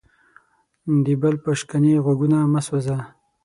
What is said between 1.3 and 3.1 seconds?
په شکنې غوږونه مه سوځه.